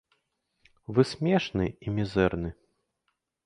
Вы 0.97 1.05
смешны 1.11 1.69
і 1.71 1.87
мізэрны. 2.01 2.49